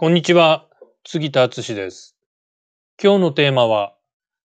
[0.00, 0.64] こんにちは、
[1.04, 2.16] 杉田敦です。
[3.02, 3.96] 今日のテーマは、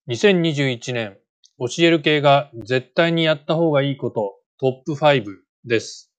[0.07, 1.17] 2021年、
[1.59, 5.23] 教える系が絶対にやった方がいいこと、トップ5
[5.63, 6.11] です。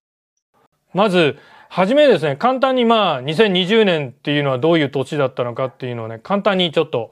[0.93, 1.35] まず、
[1.67, 7.11] はじめですね、簡単にまあ、2020年っていうのはどういう年だったのかっていうのをね、簡単にちょっと、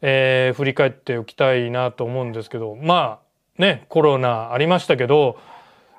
[0.00, 3.20] えー振り返っておきたいなと思うんですけど、ま
[3.58, 5.36] あ、ね、コロナありましたけど、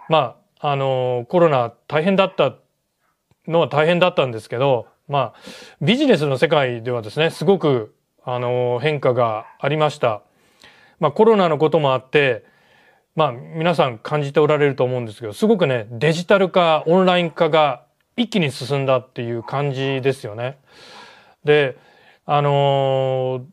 [0.09, 2.55] まあ、あのコロナ大変だった
[3.48, 5.33] のは大変だったんですけど、まあ、
[5.81, 7.93] ビジネスの世界ではですね、すごく、
[8.23, 10.21] あの変化がありました。
[10.99, 12.45] まあ、コロナのこともあって、
[13.16, 17.83] まあ、皆さん感じておられると思うんですけど、すごくね、デジタル化、オンライン化が
[18.16, 20.59] 一気に進んだっていう感じですよね。
[21.43, 21.77] で、
[22.25, 23.45] あの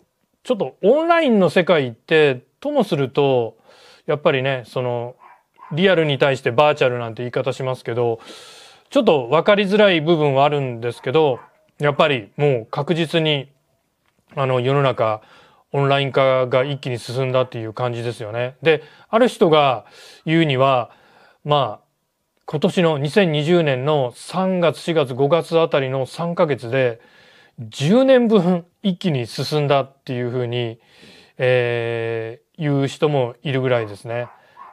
[0.45, 3.57] ちょっとオンラインの世界って、ともすると、
[4.07, 5.17] やっぱりね、その、
[5.73, 8.21] リアルに対してバーチャルなんて言い方しますけど、
[8.91, 11.41] ちょっと分かりづらい部分はあるんですけど、
[11.79, 13.51] やっぱりもう確実に、
[14.35, 15.23] あの、世の中、
[15.73, 18.57] オンライン化が一気に進んだっていう感じですよね。
[18.63, 19.85] で、ある人が
[20.25, 20.91] 言うには、
[21.45, 21.89] まあ、
[22.47, 27.01] 今年の2020年の3月、4月、5月あたりの3ヶ月で、
[27.61, 30.81] 10年分一気に進んだっていうふうに、
[31.37, 34.29] えー言う人もいるぐらいですね。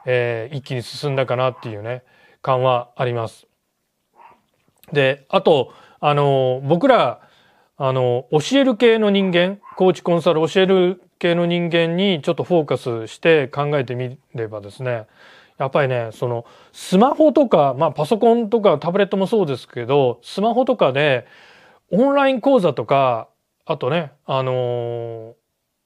[0.06, 2.02] えー一気に進んだかなっていうね、
[2.42, 3.46] 感はあります。
[4.92, 5.72] で、あと、
[6.08, 7.20] あの、僕ら、
[7.76, 15.08] あの、教える系の人間、コーチコンサル教える系の人間にちょっとフォーカスして考えてみればですね、
[15.58, 21.26] やっぱりね、その、スマホとか、まあパソコンとかタブレットもそうですけど、スマホとかで、
[21.90, 23.26] オンライン講座とか、
[23.64, 25.32] あとね、あのー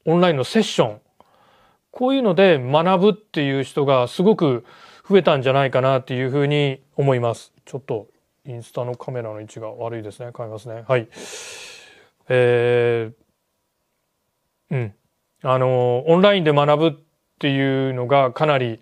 [0.04, 1.00] オンラインのセッション、
[1.92, 4.66] こういうので学ぶっていう人がすごく
[5.08, 7.54] 増えたんじゃないかなっていうふうに思います。
[7.64, 8.06] ちょっと
[8.46, 10.30] インスタのカメラの位置が悪いですね。
[10.36, 10.84] 変えますね。
[10.88, 11.08] はい。
[12.28, 14.94] えー、うん。
[15.42, 16.92] あのオンラインで学ぶっ
[17.38, 18.80] ていうのがかなり、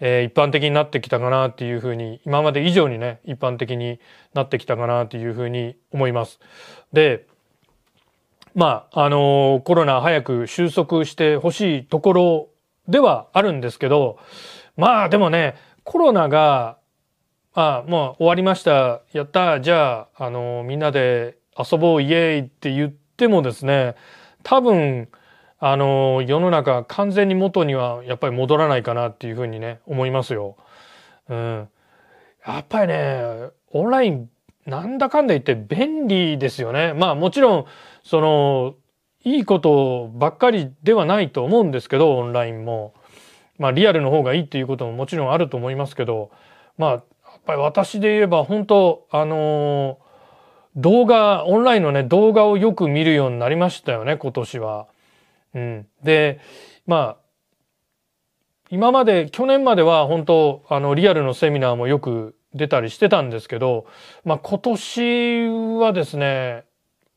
[0.00, 3.98] えー一般的になってきたかなっていうふうに、今まで以上にね、一般的に
[4.34, 6.38] なってきたかなっていうふうに思います。
[6.92, 7.26] で、
[8.54, 12.48] まあ、あのコロナ早く収束してほしいところ
[12.88, 14.18] ではあるんですけど、
[14.76, 16.77] まあでもね、コロナが、
[17.54, 23.96] ああもう終わりました、やった、じゃあ、あのみんなで遊ぼう、イエーイって言ってもですね、
[24.42, 25.08] 多分、
[25.60, 30.56] あの世の中完全に元にはやっぱり戻らないかなっていうふうにね、思いますよ。
[31.28, 31.68] うん。
[32.46, 34.30] やっぱりね、オンライン、
[34.66, 36.92] なんだかんだ言って便利ですよね。
[36.94, 37.64] まあもちろん、
[38.04, 38.74] その、
[39.24, 42.94] いいことばっかりではないと思うんですけど、オンラインも。
[43.58, 46.30] まあリアルの方がいいっていうことももちろんあると思いますけど、
[46.78, 47.02] まあ、
[47.48, 49.98] ぱり私で言えば本当、あの
[50.76, 54.86] 動画、オンラインのね、動画をよく見るようになりましたよね、今年は。
[55.54, 55.86] うん。
[56.02, 56.40] で、
[56.86, 57.16] まあ、
[58.70, 63.86] 今まで、去年までは本当、あの、リアルのセミナーもよく出たりしてたんですけど、
[64.24, 65.48] まあ今年
[65.80, 66.64] はですね、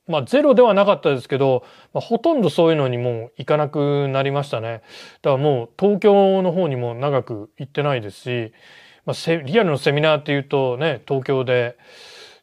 [0.07, 4.81] まあゼロではなかったですけど、まあ、ほとんどそういうのにもう行かなくなりましたね。
[5.21, 8.53] だからもう東京の方にも長く行ってないですし、
[9.05, 11.77] まあ、セリアルのセミナーっていうとね、東京で、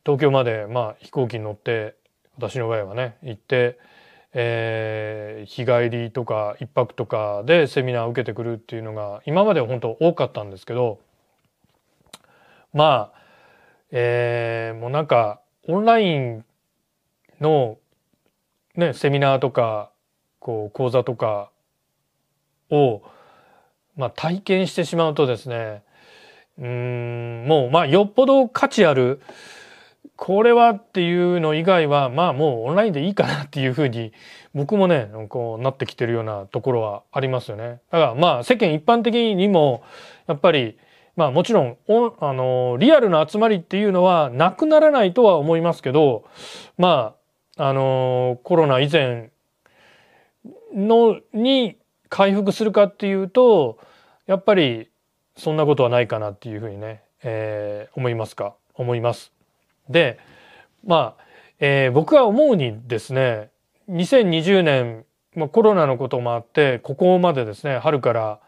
[0.05, 1.95] 東京までまあ飛行機に乗って、
[2.37, 3.79] 私の場合はね、行って、
[4.35, 11.01] えー日帰りとか一泊とかでセミナーを受けてくるっていうのが今までは本当多かったんですけど
[12.75, 13.21] まあ
[13.91, 16.45] えーもうなんかオンライン
[17.41, 17.79] の
[18.75, 19.91] ねセミナーとか
[20.41, 21.51] こう講座とか
[22.71, 23.03] を
[23.97, 25.83] まあ体験してしまうとですね
[26.59, 29.21] うんもうまあよっぽど価値ある
[30.17, 34.13] これはっていうの以外はまあもうオンラインでいいかなっていうふうに
[34.53, 37.81] 僕もねこうなってきてるようなところはありますよね。
[37.93, 39.85] だからまあ世間一般的にも
[40.27, 40.77] やっぱり
[41.15, 46.25] まあもちろんオンあのリアルな集まりっていうのはなくならないとは思いますけど
[46.77, 47.15] ま
[47.57, 49.31] ああのコロナ以前
[50.75, 51.77] のに
[52.09, 53.79] 回復するかっていうと
[54.27, 54.91] やっぱり
[55.39, 58.55] そんなことはないかなっていうふうにね、えー思いますか？
[58.75, 59.33] 思います。
[59.89, 60.19] で
[60.85, 61.25] まあ、
[61.61, 63.51] えー僕は思うにですね
[63.89, 65.05] 2020年、
[65.35, 68.41] まあ、コロナのこともあってここまでですね春から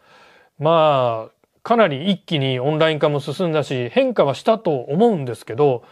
[0.59, 1.31] まあ
[1.63, 5.83] かなり一気にオンライン化も進んだし変化はしたと思うんですけど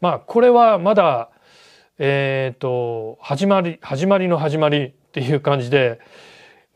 [0.00, 1.30] まあこれはまだ
[2.00, 5.98] えっ、と始まり始まりの始まりっていう感じで、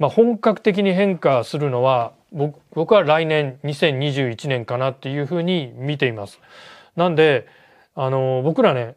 [0.02, 6.40] まあ、本格的に変化するのは僕僕は来年2021年かなっていうふうに見ています。
[6.96, 7.46] なんで
[7.94, 8.96] あの僕らね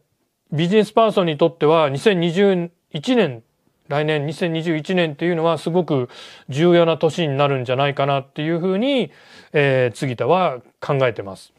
[0.52, 2.72] ビジネスパーソンにとっては2021
[3.16, 3.44] 年
[3.88, 6.10] 来年2021年っていうのはすごく
[6.50, 9.12] 重要な年になるんじゃないかなっていうふうに、
[9.54, 11.54] えー、杉田は考えてます。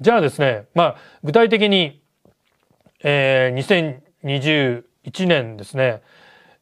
[0.00, 2.02] じゃあですね、まあ具体的に、
[3.04, 6.02] えー、2021年ですね、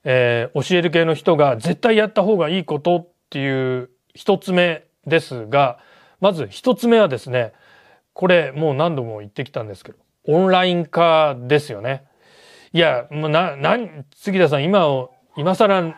[0.04, 5.78] えー、教える系の人が絶対やった方がいいことっていう一つ目ですが、
[6.20, 7.52] まず一つ目はですね、
[8.12, 12.04] これもう何度も言ってきたんですけど、オンライン化ですよね。
[12.72, 13.78] いや、もうな、な、
[14.14, 15.94] 杉田さん、今を、今更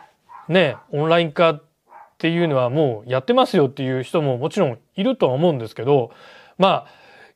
[0.47, 1.63] ね、オンライン化っ
[2.17, 6.11] ていうのはもうやってますよっていう人ももちろんいるとは思うんですけど、
[6.57, 6.87] まあ、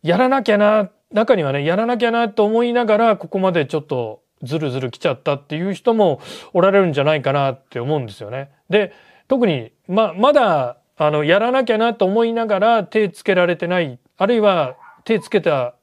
[0.01, 6.21] やらなきゃな、中にはね、やらなきゃなと思いながら、ここまでちょっとずるずる来ちゃったっていう人も
[6.53, 8.51] おられるんじゃないかなって思うんですよね。
[8.69, 8.93] で、
[9.27, 15.75] 特に、ま、まだ、あの、やらなきゃなと思いながら手つけられてない、あるいは手つけた、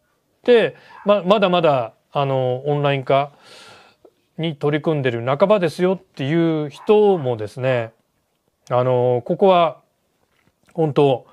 [0.45, 3.33] で、ま、まだまだあのオンライン化
[4.39, 7.93] に取り組んでる半ばですよっていう人もですね
[8.71, 9.81] あのここは
[10.73, 11.27] 本当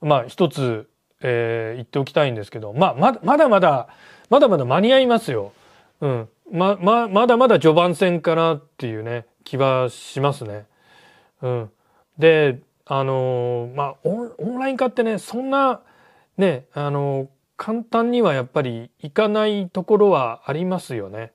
[0.00, 0.88] まあ一つ、
[1.20, 3.88] えー、言っておきたいんですけど、まあ、ままだまだ
[4.30, 5.52] まだまだ間に合いますよ。
[6.00, 6.28] うん。
[6.50, 10.66] ま、ま、まだまだ序盤戦かなっていうね、気はしますね。
[11.42, 11.70] うん。
[12.18, 15.80] で、あのまあオン、オンライン化ってね、そんな、
[16.36, 21.32] ね、あの簡単にはやっぱりいかないところはありますよね。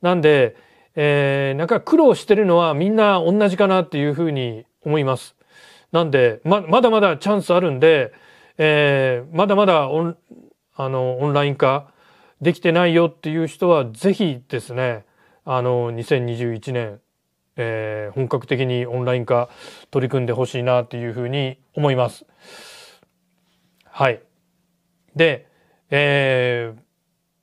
[0.00, 0.56] なんで、
[0.94, 5.36] えー、なんか苦労してるのはみんな同じかなっていうふうに思います。
[5.92, 8.12] なんで、ま、まだまだチャンスあるんで、
[8.58, 10.16] えー、まだまだオン、
[10.76, 11.92] あの、オンライン化
[12.40, 15.04] できてないよっていう人は、ぜひですね、
[15.44, 17.00] あの、2021年、
[17.56, 19.50] えー、本格的にオンライン化
[19.90, 22.24] 取り組んでほしいなっていうふうに思います。
[23.84, 24.22] はい。
[25.14, 25.46] で、
[25.90, 26.80] えー、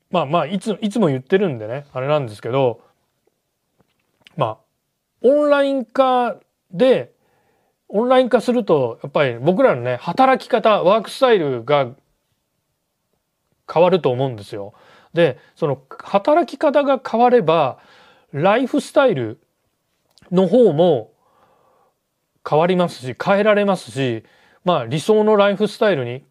[0.09, 2.81] まあまあ、いつ、いつも言ってるんでね、あれなんですけど、
[4.35, 4.57] まあ、
[5.21, 6.37] オンライン化
[6.71, 7.13] で、
[7.89, 11.91] オンライン化すると、やっぱり僕らのね、働き方、ワークスタイルが
[13.71, 14.73] 変わると思うんですよ。
[15.13, 17.79] で、その働き方が変われば、
[18.31, 19.39] ライフスタイル
[20.31, 21.11] の方も
[22.47, 24.23] 変わりますし、変えられますし、
[24.63, 26.23] まあ理想のライフスタイルに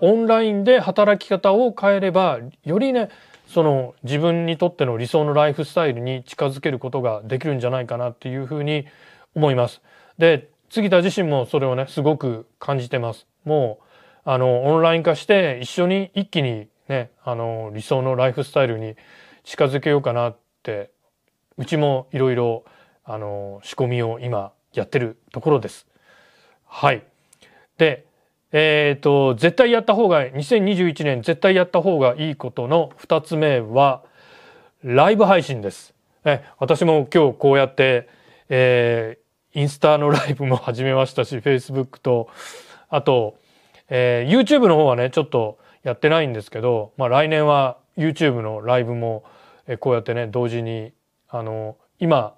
[0.00, 3.08] オンラインで働き方を変えれば、よりね、
[3.48, 8.86] その自分にとっての理想のライフスタイルに近づけることができるんじゃないかなっていうふうに
[9.34, 9.82] 思います。
[10.18, 13.26] で、杉田自身もそれをね、すごく感じてます。
[13.44, 13.83] もう、
[14.24, 18.96] あの、オンライン化して一緒に一気にね、あの、理想のライフスタイルに
[19.44, 20.90] 近づけようかなって、
[21.56, 22.64] うちもいろいろ、
[23.04, 25.86] あの、仕込みを今やってるところです。
[26.66, 27.04] はい。
[27.78, 28.06] で、
[28.52, 34.02] えっ、ー、と、絶対やった方が、2021年絶対やった方がいいことの2つ目は、
[34.82, 35.94] ライブ配信です。
[36.24, 38.08] え私も今日こうやって、
[38.48, 42.28] えー、インスタのライブも始めましたし、Facebook と、
[42.88, 43.36] あと、
[43.88, 49.24] えー、YouTube の方はね、ちょっとやってないんですけど、まあ来年は YouTube のライブも、
[49.66, 50.92] えー、こうやってね、同時に、
[51.28, 52.34] あの、今、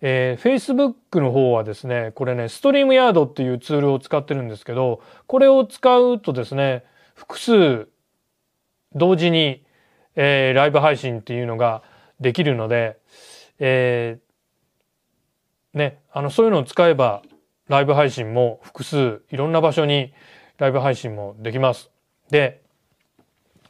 [0.00, 7.88] えー、Facebook の方はですね、これね、ストリームヤードっていうツールを使ってるんですけど、これを使うとですね、複数
[8.94, 9.64] 同時に、
[10.16, 11.82] えー、ライブ配信っていうのが
[12.20, 12.98] できるので、
[13.58, 17.22] えー、ね、あの、そういうのを使えば、
[17.68, 20.12] ライブ配信も複数、いろんな場所に
[20.58, 21.90] ライブ配信もできます。
[22.30, 22.62] で、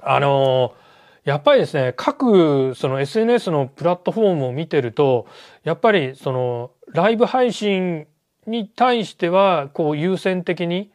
[0.01, 0.87] あのー
[1.27, 5.27] やっぱりですね、各その SNS のプラットフォームを見てると、
[5.65, 8.07] やっぱりそのライブ配信
[8.47, 10.93] に対しては、こう優先的に、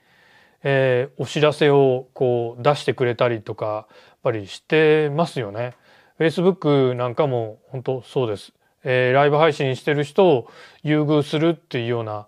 [0.63, 3.85] えー、お知らせをこう出してくれたりとか、やっ
[4.23, 5.73] ぱりしてますよね。
[6.17, 8.53] Facebook なんかも本当そうです。
[8.85, 10.49] えー、ライブ配信してる人を
[10.81, 12.27] 優遇するっていうような、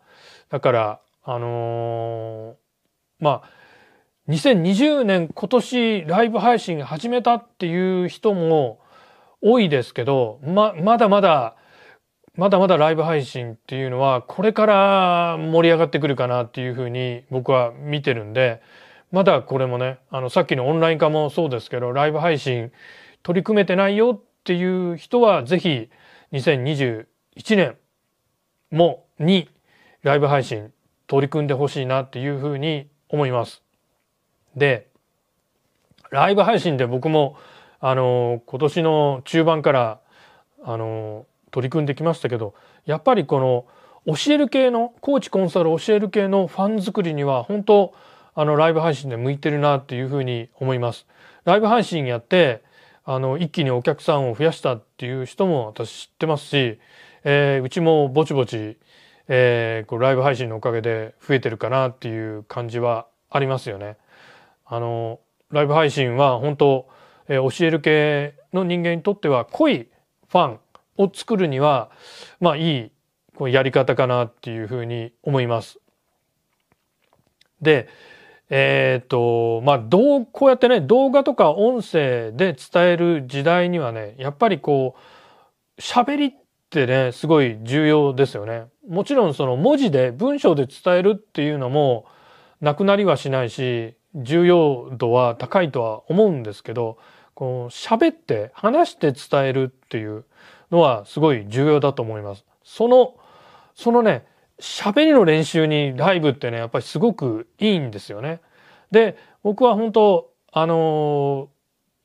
[0.50, 2.58] だから、あの、
[3.24, 3.50] まあ、
[4.28, 8.82] 2020年今年ライブ配信始めたっていう人も
[9.42, 11.56] 多いですけど、ま、まだまだ、
[12.36, 18.62] まだまだライブ配信っていうのはこれから盛り上がってくるかなっていうふうに僕は見てるんで、
[19.12, 22.72] まだこれもね、あのさっきのオンライン化もそうですけど、ライブ配信
[23.22, 25.90] 取り組めてないよっていう人はぜひ
[26.34, 27.06] 2021
[27.56, 27.78] 年
[28.72, 29.48] もに
[30.02, 30.74] ライブ配信
[31.08, 33.62] 取り組んでほしいなっていうふうに思います。
[34.56, 34.88] で、
[36.10, 37.38] ライブ配信で僕も、
[37.80, 40.00] あの、今年の中盤から、
[40.64, 42.56] あの、取り組んできましたけど、
[42.86, 43.66] やっぱりこの、
[44.16, 47.94] 教える系の、コーチコンサル教える系のファン作りには、本当
[48.34, 51.06] あの、ライブ配信で向いてるなっていうふうに思います。
[51.46, 52.64] ライブ配信やって、
[53.06, 56.80] あの、一気にお客さんを増やしたっていう人も私知ってますし、
[57.24, 58.78] えー、うちもぼちぼち、
[59.28, 63.98] えー、こうライブ配信のおかげで増えてるかなっていう感じはありますよね。
[64.66, 65.20] あの、
[65.52, 66.90] ライブ配信は本当、
[67.28, 69.88] えー、教える系の人間にとっては濃い
[70.30, 70.60] ファン
[70.98, 71.92] を作るには、
[72.40, 72.92] まあいい
[73.36, 75.80] こうやり方かなっていうふうに思います。
[77.62, 77.88] で、
[78.50, 84.96] えっ、ー、と、まあ、どう、こうやってね、動画とか音声で伝える時代にはね、やっぱりこ
[85.78, 86.36] う、喋り
[86.74, 88.66] ってね、すごい重要ですよね。
[88.90, 92.06] もちろんその文字で、文章で伝えるっていうのも、
[92.62, 96.98] なくなりはしないし、重要度は高いとは思うんですけど、
[97.36, 100.26] こう、喋って、話して伝えるっていう
[100.72, 102.44] のはすごい重要だと思います。
[102.64, 103.16] その、
[103.76, 104.26] そのね、
[104.60, 108.42] 喋りの練習にライブってね、やっぱりすごくいいんですよね。
[108.90, 111.50] で、僕は本当あの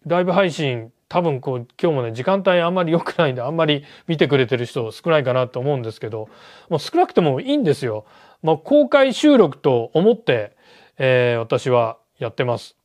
[0.06, 6.28] ー、ライブ配信、多分こう、今日もね、時間帯あんまり良くないんで、あんまり見てくれてる人少ないかなと思うんですけど、
[6.68, 8.04] もう少なくてもいいんですよ。
[8.42, 10.56] まあ、公開収録と思って、
[10.98, 12.76] えー、私はやってます。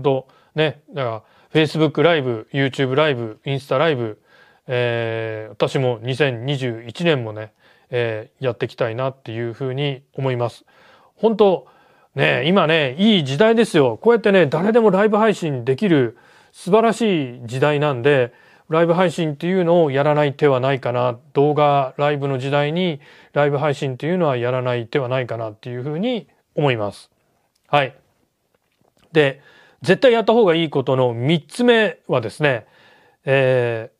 [0.00, 4.20] と、ね、だから、Facebook ライブ、YouTube ライブ、インスタライブ、
[4.66, 7.52] えー、私も2021年もね、
[7.90, 10.64] えー、やっていきたいなっていうふうに思います。
[11.16, 11.66] 本当
[12.14, 13.98] ね、今ね、いい時代ですよ。
[14.00, 16.16] こうやってね、誰でもライブ配信できる
[16.56, 18.32] 素晴らしい時代なんで、
[18.70, 21.18] ライブ配信っていうのをやらない手はないかな。
[21.34, 22.98] 動画、ライブの時代に
[23.34, 27.10] ライブ配信っていうのはやらない手はないかなっていうふうに思います。
[27.68, 27.94] はい。
[29.12, 29.42] で、
[29.82, 32.66] 絶対やった方がいいことの三つ目はですね、
[33.26, 33.90] え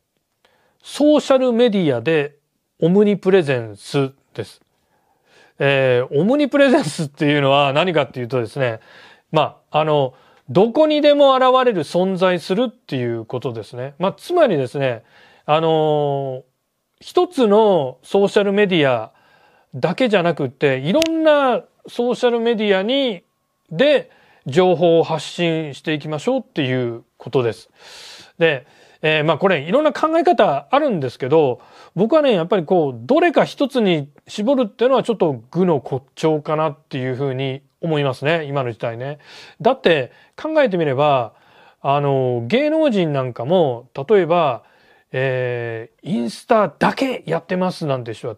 [0.43, 0.47] ー、
[0.81, 2.37] ソーシャルメディアで
[2.81, 4.61] オムニプレゼンスです。
[5.59, 8.79] えー、オムニプレゼンスっていうのは何かっていうとですね、
[9.31, 10.15] まあ、あの、
[10.49, 13.95] どこにでも現れる存在するっていうことですね。
[13.99, 15.03] まあ、つまりですね、
[15.45, 16.43] あのー、
[17.01, 19.11] 一つのソーシャルメディア
[19.75, 23.23] だけじゃなくて、いろんなソーシャルメディアに、
[23.69, 24.09] で、
[24.45, 27.69] 情報を発信していきましょうっていうことです。
[28.39, 28.65] で、
[29.01, 31.61] えー、まあこれいろんな考え方あるんですけど、
[31.95, 39.19] 僕はね、やっぱりこう、どれか一つに絞るっていうのはちょっと愚の骨頂かなっていうふうに思いますね、今の時代ね。
[39.61, 41.33] だって考えてみれば、
[41.81, 44.63] あの、芸能人なんかも、例えば、
[45.11, 48.35] えー、インスタだけやってますなんて人は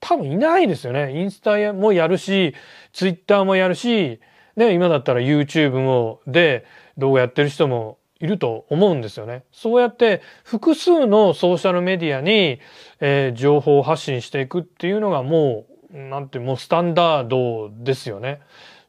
[0.00, 1.18] 多分いないですよね。
[1.18, 2.54] インスタもやるし、
[2.92, 4.20] ツイッターもやるし、
[4.56, 6.66] ね、今だったら YouTube もで
[6.98, 9.44] 動画やってる人もいると思うんですよね。
[9.52, 12.60] そうやって複数のソーシャルメディアに、
[13.00, 18.40] えー、情報発信していくっていうのがもう、なんてもうスタンダードですよね。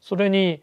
[0.03, 0.62] それに、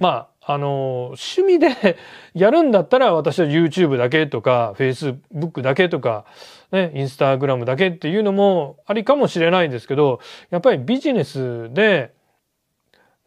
[0.00, 1.96] まあ、あの、趣味で
[2.34, 6.24] やるんだったら私は YouTube だけとか Facebook だけとか、
[6.72, 10.18] ね、Instagram だけっていうのもありかもしれないですけど、
[10.50, 12.12] やっぱりビジネスで、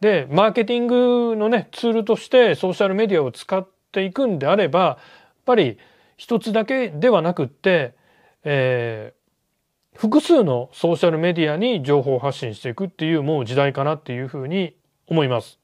[0.00, 4.96] で、マーケティングのね、ツールとしてソーシャルメディアを使っていくんであればやっ
[5.46, 5.78] ぱり
[6.18, 7.94] 一つだけではなくって、
[8.44, 14.74] えー、複数のソーシャルメディアに情報発信していくっていうもう時代かなっていうふうに
[15.10, 15.58] 思います。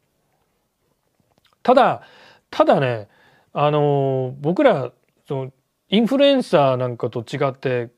[1.62, 2.02] ただ
[2.50, 3.08] ただね
[3.52, 4.92] あの僕ら
[5.26, 5.52] その
[5.88, 7.90] インフルエンサーなんかと違って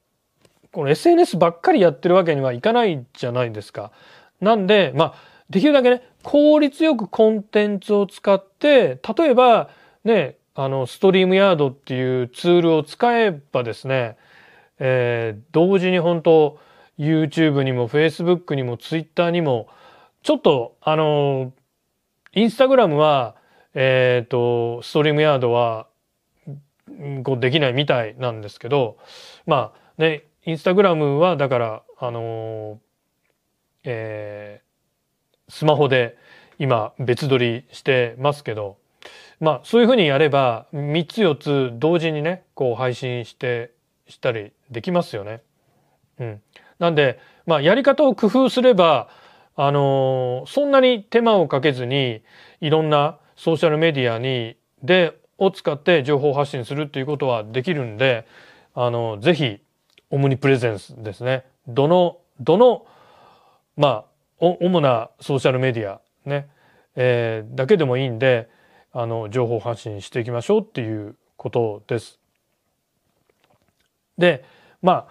[0.72, 3.90] この SNS ばっかりやってるわけにはいかないじゃないですか。
[4.40, 5.14] なんでまあ
[5.50, 9.70] できるだけね効率よくコンテンツを使って例えば
[10.08, 14.16] ね、あの、ストリームヤードっていうツールを使えばですね、
[14.78, 16.58] えー、同時に本当
[16.98, 19.68] YouTube にも Facebook にも Twitter にも、
[20.22, 21.52] ちょっと、あの、
[22.32, 23.36] インスタグラムは、
[23.74, 25.86] えっ、ー、と、ストリームヤードは、
[27.22, 28.98] こうできないみたいなんですけど、
[29.46, 32.80] まあね、インスタグラムはだから、あの
[33.84, 36.16] えー、スマホで
[36.58, 38.78] 今別撮りしてますけど、
[39.40, 43.72] まあそういうふうにやれば3つ4つ同時にねこう配信して
[44.08, 45.42] したりできますよね。
[46.18, 46.42] うん、
[46.78, 49.08] なんでまあやり方を工夫すれば
[49.58, 52.22] あの、そんなに手間をかけずに
[52.60, 58.26] いろんなソーシャルメディアにでを使って情報発信するっていうことはできるんで
[58.74, 59.60] あのぜひ
[60.10, 62.86] オムニプレゼンスですねどのどの
[63.76, 64.04] まあ
[64.40, 66.48] 主なソーシャルメディアね、
[66.96, 68.48] えー、だけでもいいんで
[68.92, 72.18] あの情報発信していきましょうっていうことです。
[74.16, 74.44] で
[74.82, 75.06] まあ、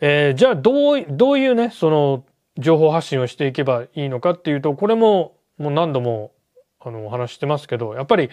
[0.00, 2.24] えー、じゃあどうどういうねその
[2.58, 6.32] 情報発信をしていけばいいのかっていうとこれももう何度も
[6.80, 8.30] あのお話してますけどやっぱり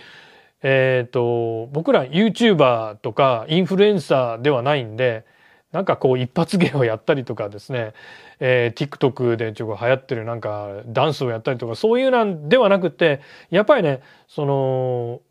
[0.64, 5.26] えっ、と、僕ら YouTuber とかインフルエンサーではないんで、
[5.72, 7.94] なんかこう一発芸をやったりとかですね、
[8.40, 15.22] えー、TikTok でちょっと流行ってるなんかダンスをやったりとかそういうなんではなくて、やっぱりね、その、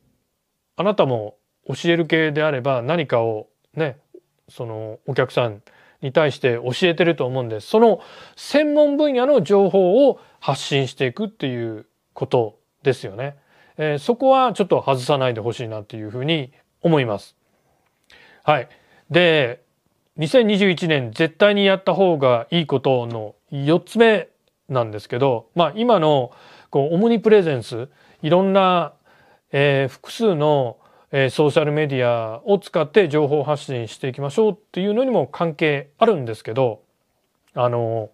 [0.76, 1.36] あなたも
[1.68, 3.98] 教える系であれば何かをね、
[4.48, 5.62] そのお客さん
[6.02, 7.68] に対して教えてると思うんです。
[7.68, 8.00] その
[8.36, 13.36] 専門分野の情報を発信していくっていうことですよね。
[13.76, 16.52] えー、そこはちょっと外さないでほしいなっていうふうに
[16.82, 17.36] 思います。
[18.42, 18.68] はい。
[19.10, 19.62] で、
[20.18, 24.28] 2021年絶対にやった方がいいことの4つ目
[24.68, 26.32] なんですけど、まあ今の
[26.70, 27.88] こうオムニプレゼンス、
[28.22, 28.92] いろんな、
[29.52, 30.78] えー、複数の、
[31.12, 36.82] えー、ソーシャルメディアを使って情報発信していきましょうっていうのにも関係あるんですけど、
[37.54, 38.10] あの、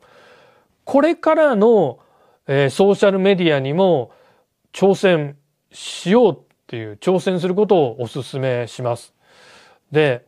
[0.84, 1.98] これからの、
[2.46, 4.12] えー、ソーシャルメディアにも
[4.72, 5.36] 挑戦
[5.72, 9.14] しようっていう挑戦することをお勧めします。
[9.92, 10.24] で、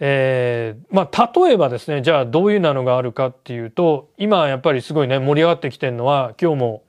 [0.00, 6.82] えー、まあ例えばですねじゃあどういうなのがあるかっていうと今やっぱりすごいね盛り上がってきてるのは今日も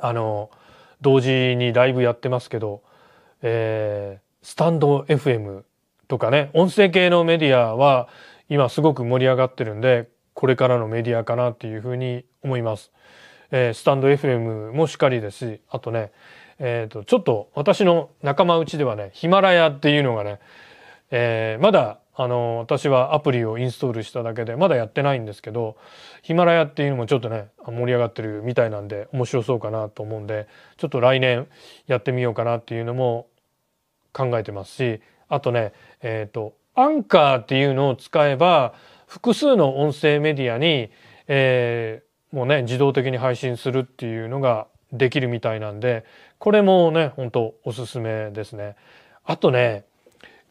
[0.00, 0.50] あの
[1.00, 2.82] 同時にライブやってますけど、
[3.42, 5.62] えー、スタンド FM
[6.08, 8.08] とかね音声系のメディアは
[8.48, 12.92] 今すごく盛り上がってるんでこれからのメディアかなっていうふうに思います。
[13.50, 16.12] えー、スタンド FM もしっかりですしあとね
[16.58, 20.40] えっ、ー、とちょっと私の仲間内ではねヒマラヤっていうのがね、
[21.10, 25.76] えー、まだあの、私はアプリをインストールしただけで、まだやってないんですけど、
[26.22, 30.48] ヒマラヤっていうのもちょっとね、盛り上がってるみたいなんで、面白そうかなと思うんで、
[30.78, 31.46] ちょっと来年
[31.86, 33.28] やってみようかなっていうのも
[34.12, 35.72] 考えてますし、あとね、
[36.02, 38.74] えっ、ー、と、アンカーっていうのを使えば、
[39.06, 40.90] 複数の音声メディアに、
[41.28, 46.04] えー、もうね、自動的に配信するっていうのができるみたいなんで、
[46.40, 48.74] これもね、本当おすすめですね。
[49.22, 49.84] あとね、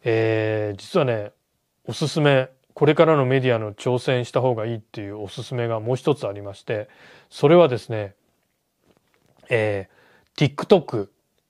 [0.06, 1.32] えー、実はね、
[1.88, 6.90] おすすめこれからのメディアの挑戦した方がいいっていうおすすめがもう一つありまして
[7.30, 8.14] それはですね
[9.50, 11.08] えー、TikTok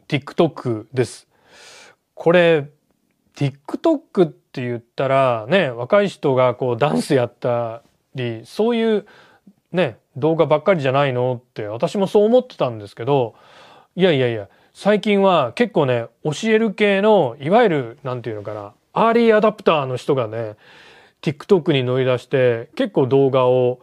[0.07, 1.27] TikTok です。
[2.13, 2.69] これ
[3.35, 7.83] TikTok って言ったらね若い人がこうダンスやった
[8.15, 9.05] りそういう
[9.71, 13.35] ね動画ばっかりじゃないのって私もそう思ってたんですけど
[13.95, 20.55] いやいやいや最近は結構ね教える系のいわゆる何て言うのかなアーリーアダプターの人がね
[21.21, 23.79] TikTok に乗り出して結構動画を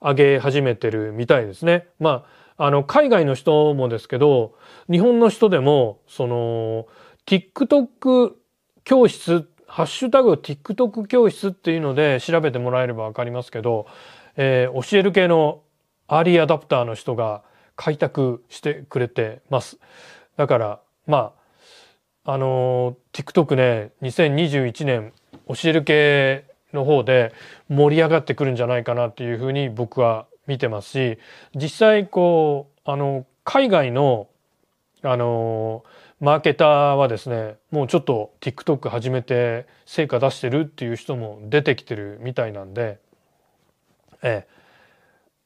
[0.00, 1.86] 上げ始めてるみたいですね。
[2.00, 2.26] ま
[2.58, 4.54] ああの海外の人もですけど
[4.90, 6.86] 日本の人でもその
[7.26, 8.32] TikTok
[8.82, 13.86] 教室ハッシュタグ TikTok 教室っていうので調べてもらえればわかりますけど、
[14.36, 15.62] えー、教える系の
[16.08, 17.42] アーリーアダプターの人が
[17.76, 19.78] 開拓してくれてます。
[20.36, 21.45] だからまあ
[22.28, 25.12] あの TikTok ね2021年
[25.46, 27.32] 教える系の方で
[27.68, 31.18] 盛り上がってくるんじゃないかなっていうふうに僕は見てますし
[31.54, 34.28] 実際こうあの海外の
[35.02, 35.84] あの
[36.18, 42.98] マーケターはですねもうちょっと TikTok 始めて成果出してるっていう人も出てきてるみたいなんで
[44.22, 44.56] ええ。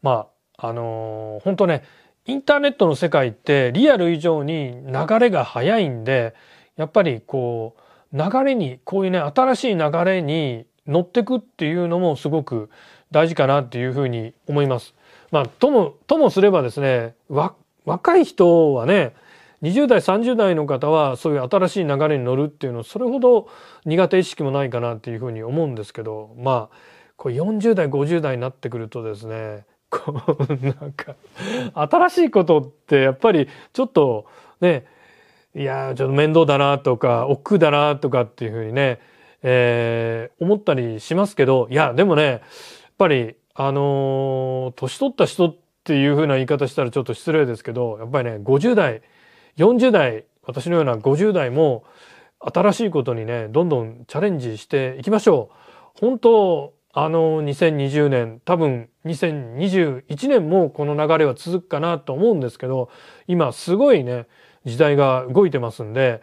[0.00, 1.84] まああの本当ね
[2.24, 6.34] インターネットの世界ってリアル以上に流れが速いんで
[6.76, 7.76] やっぱりこ
[8.12, 12.70] う流れにこういうね新しい流れに乗ってくっていうのもすごく
[13.10, 14.94] 大事かなっていうふうに思います。
[15.30, 19.14] まあ、ともともすればですね若い人はね
[19.62, 23.48] 20代30代の方はそういう新しい流れに乗るっていうのそれほど
[23.84, 26.76] 苦手意識もないかなっていうふうに思うんですけどまあ
[27.16, 31.14] これ40代50代になってくるとですねこうなんか
[31.74, 34.26] 新しいことってやっぱりちょっと
[34.60, 34.86] ね
[35.54, 39.00] いやちょっと面倒だなとか億劫だなとかっていうふうにね、
[39.42, 42.40] えー、思ったりしますけどいやでもねやっ
[42.98, 49.02] ぱりあのー、年取った人っていうふうな言い方したらちょっと失礼ですけどやっぱりね50代
[49.56, 51.84] 40代私のような50代も
[52.38, 56.00] 新しいことにねどんどんチャレンジしていきましょう。
[56.00, 62.88] 本当あの2020年多分2021年もこの流れは続くかなと思うんですけど
[63.28, 64.26] 今すごいね
[64.64, 66.20] 時代が動いてますんでやっ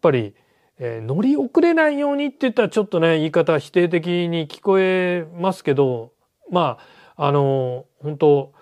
[0.00, 0.34] ぱり、
[0.78, 6.12] えー、乗り遅れないようにって言ったらちょっとね言い方否定的に聞こえますけど
[6.50, 6.78] ま
[7.16, 8.52] ああの本当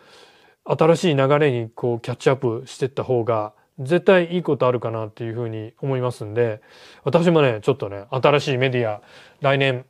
[0.64, 6.60] 新しい流れにこうキャッチアップしてった方が絶対いいことあるかなっていうふうに思いますんで
[7.04, 9.00] 私もねちょっとね新しいメディア
[9.40, 9.86] 来年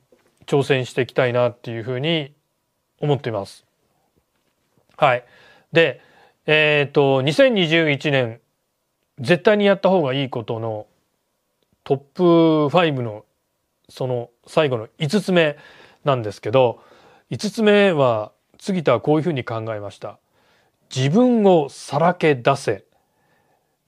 [0.46, 2.32] 挑戦していきたいなっていうふうに
[3.00, 3.64] 思っています。
[4.96, 5.24] はい。
[5.72, 6.00] で、
[6.46, 8.40] えっ、ー、と、2021年
[9.20, 10.86] 絶対にやった方がいいことの
[11.84, 12.22] トップ
[12.76, 13.24] 5の
[13.88, 15.56] その最後の5つ目
[16.04, 16.80] なんですけど
[17.30, 20.18] 5つ目は杉田はこういうふうに考えました。
[20.94, 22.84] 自分をさらけ出せ。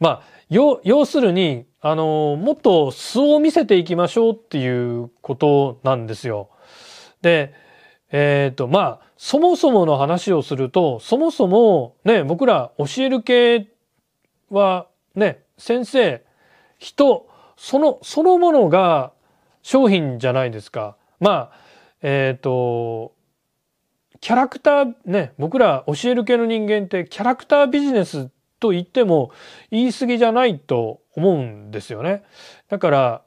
[0.00, 6.50] まあ要するにあのもっと素を見せていきましょうっていうことなんですよ。
[7.22, 7.54] で
[8.10, 13.68] えっ、ー、とまあそもそもの話をするとそもそもね僕ら教える系
[14.50, 16.24] はね先生
[16.78, 19.12] 人そのそのものが
[19.62, 20.96] 商品じゃないですか。
[21.20, 21.52] まあ
[22.02, 23.14] えっ、ー、と
[24.20, 29.32] キャラクターね僕ら教える系の人間ってキャラクタービジネスと言っても
[29.70, 32.22] 言い過ぎじゃないと思うんですよね。
[32.68, 33.22] だから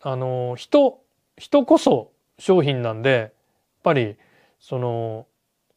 [0.00, 1.00] あの人
[1.36, 3.30] 人こそ商品なんでやっ
[3.82, 4.16] ぱり
[4.60, 5.26] その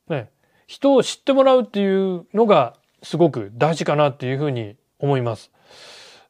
[0.08, 0.30] ね
[0.68, 5.52] 人を知ってもらうっていうのがすごく大事かなっていうふうに思います。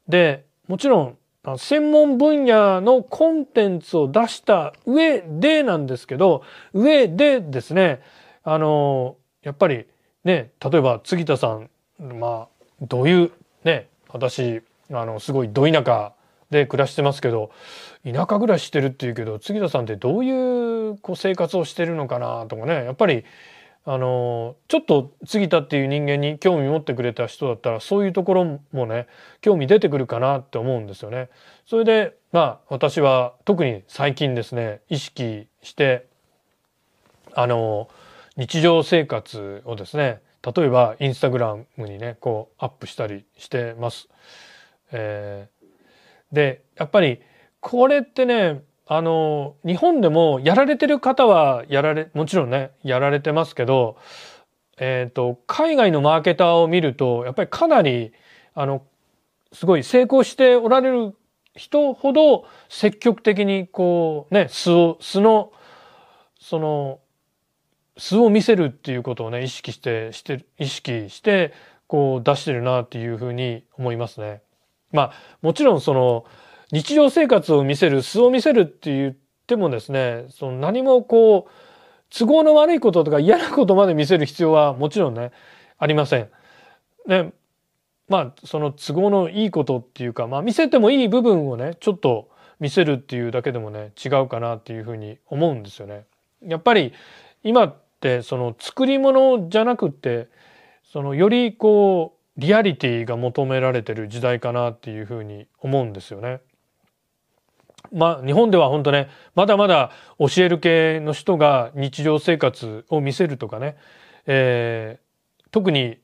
[0.08, 1.18] でもちろん
[1.58, 8.02] 専門分野のコンテンツを出した上でなんですけど上でですね
[8.44, 9.88] あのやっぱり
[10.24, 13.32] ね例えば杉田さんまあどういう
[13.64, 16.14] ね私あのすごいど田舎
[16.52, 17.52] で暮らしてますけど
[18.04, 23.24] 田舎暮らししてるっていうけど杉田さんってどういうこう生活をしてるのかなとかねやっぱり
[23.84, 29.08] あのちょっと杉田っていう人間に興味持ってくれた人だったらそういうところもね
[29.42, 31.30] 興味出てくるかなって思うんですよね。
[31.66, 36.06] それでまあ私は特に最近ですね意識して
[37.34, 37.90] あの
[38.38, 44.10] 日常生活をですね例えばインスタグラムにねこうアップしたりしてます。
[44.92, 47.22] えー、でやっぱり
[47.60, 53.96] これってねあの日本でもやられてる方はやられもちろんねやられてますけど、
[54.78, 58.12] えーと、海外のマーケターを見るとやっぱりかなり
[58.54, 58.84] あの
[59.54, 61.16] すごい成功しておられる
[61.56, 65.54] 人ほど積極的にこうね素を素の
[66.38, 67.00] その
[67.98, 71.54] 素を見せるっていうことをね意識してして意識して
[71.88, 74.42] こう出してるなっていうふうに思いますね。
[74.92, 76.26] まあもちろんその
[76.72, 79.16] 日常生活を見せる素を見せるって言っ
[79.48, 81.52] てもですねその何もこう
[82.10, 85.32] 都合の悪いこととか嫌なことまで見せる必要はもちろんね
[85.78, 86.30] ありません。
[87.08, 87.34] で
[88.08, 92.30] まあその都合のいいことっていうか、まあ、見せてもいい部分をねちょっと
[92.60, 96.06] 見せるっていうだけでもね違うかなっていうふうに思うんですよね。
[96.44, 96.94] やっぱり
[97.44, 100.28] 今ってその作り物じゃなくって
[100.84, 106.42] そのよりこうリアリティが求められてる時代かなっていうふうに思うんですよね。
[107.92, 113.78] まあ日本では本当ねまだまだ教える系の人が日常生活を見せるとかね、
[114.26, 115.98] えー、特に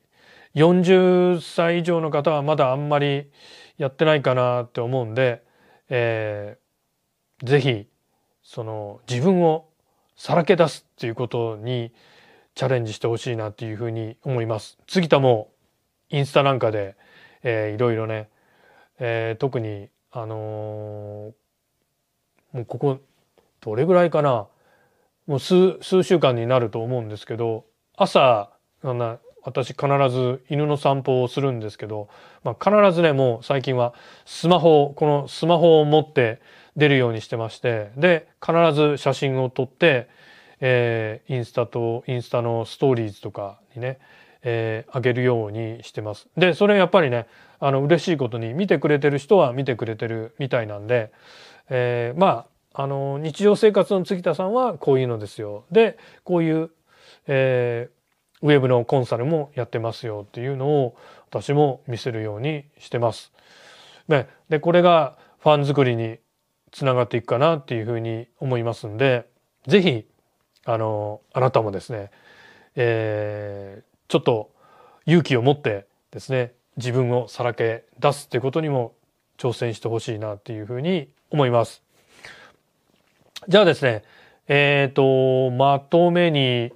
[0.56, 3.30] 40歳以上の方はまだあんまり
[3.78, 5.44] やってないかなって思うんで、
[5.90, 7.88] えー、ぜひ
[8.44, 9.70] その自分を
[10.16, 11.94] さらけ出すっていうことに
[12.56, 14.80] チャレンジしてほしいなっていうふうに思います。
[14.88, 15.52] 杉田も
[16.10, 16.96] インスタなんかで、
[17.44, 18.30] えー、いろいろね、
[18.98, 21.47] えー、特にあのー
[22.58, 23.00] もうここ
[23.62, 24.48] どれぐらいかな？
[25.28, 27.66] もう数数週間になると思うんですけど
[27.96, 28.50] 朝
[28.84, 32.10] あん私必ず犬の散歩をするんですけど、
[32.44, 33.94] まあ、必ずねもう最近は
[34.26, 36.42] スマホこのスマホを持って
[36.76, 40.10] 出るようにしてましてで必ず写真を撮って、
[40.60, 44.00] えー、インスタとインスタのストーリーズとかにね、
[44.42, 46.28] えー、上げるようにしてます。
[46.36, 47.28] でそれやっぱりね
[47.60, 51.12] あの嬉しいことに見てくれてる人は見てくれてるみたいなんで
[51.70, 56.70] えー、まああの日常生活の杉田さんはこういうのですよでこういう、
[57.26, 60.96] えー、ウェブのコンサルもやってますよっていうのを
[61.30, 63.32] 私も見せるようにしてます。
[64.08, 66.20] ね、でこれがファン作りに
[66.72, 69.28] つながっていくかなっていうふうに思いますんで
[69.68, 70.06] 是非
[70.66, 72.12] あのあなたもですね、
[72.76, 74.52] えー、ちょっと
[75.06, 78.94] 勇気を持ってですね自分をさらけ出すっていうことにも
[79.38, 81.84] 挑戦してほしいなっていうふうに思います。
[83.48, 84.04] じゃあですね、
[84.48, 86.72] えっ、ー、と、まとめに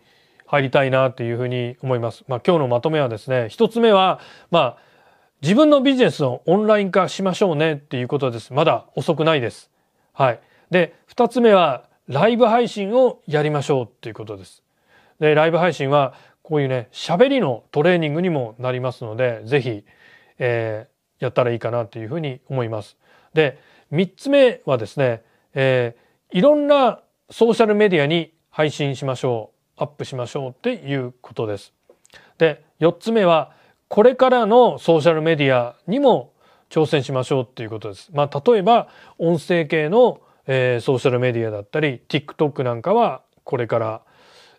[0.46, 2.24] 入りたいなというふうに思います。
[2.28, 4.20] まあ今日のまとめはですね、一つ目は、
[4.52, 4.78] まあ
[5.42, 8.54] 自分のビジネスをオンライン化しましょうねっていうことです。
[8.54, 9.72] まだ遅くないです。
[10.14, 10.40] はい。
[10.70, 14.64] で、二つ目はライブ配信をやりましょうっていうことです。
[15.20, 19.84] で、ライブ配信はこういうね、喋りのトレーニングにもなりますので、ぜひ、
[20.38, 22.98] えー、やったらいいかなというふうに思います。
[23.34, 23.58] で、
[23.92, 25.24] 3つ目はですね、
[25.54, 31.74] えー、いろんなソーシャルメディアに配信しましょう、アップしましょうっていうことです。
[32.38, 33.54] で、4つ目は、
[33.88, 36.34] これからのソーシャルメディアにも
[36.70, 38.10] 挑戦しましょうっていうことです。
[38.14, 44.02] まあ、例えば音声系の、えー、ソーシャルメディアだったり TikTok なんかはこれから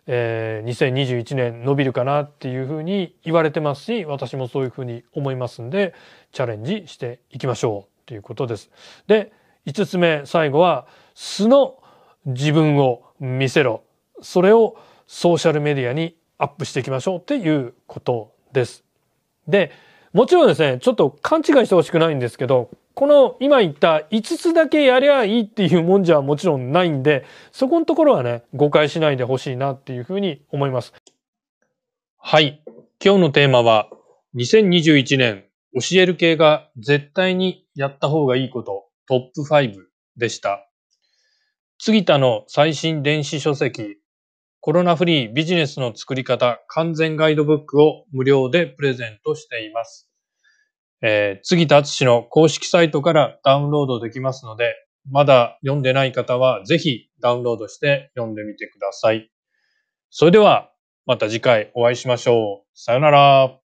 [0.05, 5.93] えー、2021年伸びるかなっていうふうに言われてますし私もそういうふうに思いますんで
[6.31, 8.69] チャレンジしていきましょうということです。
[9.07, 9.31] で
[9.65, 11.77] 5つ目最後は素の
[12.25, 13.83] 自分を見せろ
[14.21, 18.83] それをソーシャルメディアにアップしていきましょうっていうことです。
[19.47, 19.71] で
[20.13, 30.93] もちろんですねちょっと勘違いしてほしくないんですけどこの今言った5つだけやりゃいいっていうもんじゃもちろんないんで、そこのところはね、誤解しないでほしいなっていうふうに思います。
[32.17, 32.61] はい。
[33.03, 33.89] 今日のテーマは、
[34.35, 39.73] 2021年教える系が絶対にやった方がいいことトップ5
[40.17, 40.69] でした。
[41.79, 43.97] 杉田の最新電子書籍、
[44.61, 50.09] コロナフリービジネスの作り方完全ガイドブックを無料でプレゼントしています。
[51.01, 54.73] えー、杉田敦の公式サイトからダウンロードできますので、
[55.09, 59.29] まだ読んでない方はぜひダウンロードして読んでみてください。
[60.09, 60.71] それでは
[61.05, 62.69] また次回お会いしましょう。
[62.73, 63.62] さよなら。